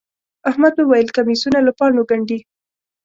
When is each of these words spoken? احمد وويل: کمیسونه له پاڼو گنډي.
احمد 0.49 0.75
وويل: 0.79 1.07
کمیسونه 1.17 1.57
له 1.67 1.71
پاڼو 1.77 2.01
گنډي. 2.09 2.39